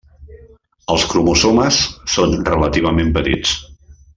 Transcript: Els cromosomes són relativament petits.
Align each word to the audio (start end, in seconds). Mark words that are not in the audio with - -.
Els 0.93 1.03
cromosomes 1.11 1.77
són 2.15 2.35
relativament 2.51 3.17
petits. 3.19 3.57